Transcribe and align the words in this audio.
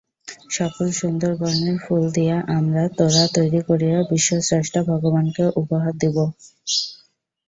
সকল 0.49 0.87
সুন্দর 0.99 1.31
বর্ণের 1.39 1.77
ফুল 1.83 2.03
দিয়া 2.15 2.37
আমরা 2.57 2.83
তোড়া 2.97 3.25
তৈরী 3.35 3.61
করিয়া 3.69 3.97
বিশ্বস্রষ্টা 4.11 4.79
ভগবানকে 4.89 5.43
উপহার 5.61 5.93
দিব। 6.01 6.17